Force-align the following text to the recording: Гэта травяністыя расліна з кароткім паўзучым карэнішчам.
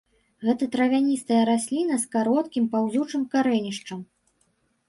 Гэта 0.45 0.63
травяністыя 0.75 1.43
расліна 1.51 1.95
з 2.05 2.09
кароткім 2.15 2.65
паўзучым 2.73 3.29
карэнішчам. 3.37 3.99